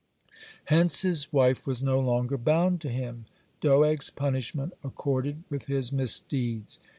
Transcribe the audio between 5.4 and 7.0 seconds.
with his misdeeds.